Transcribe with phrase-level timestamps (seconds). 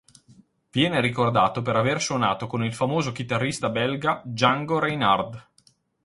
[0.71, 5.49] Viene ricordato per aver suonato con il famoso chitarrista belga Django Reinhardt.